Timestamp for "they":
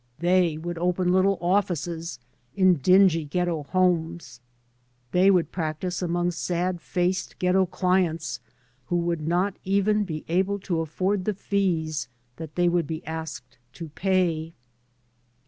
0.17-0.57, 5.11-5.29, 12.55-12.67